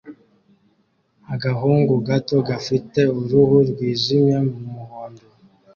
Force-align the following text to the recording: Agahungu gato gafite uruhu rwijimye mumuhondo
Agahungu 1.33 1.93
gato 2.07 2.37
gafite 2.49 2.99
uruhu 3.17 3.57
rwijimye 3.69 4.37
mumuhondo 4.49 5.25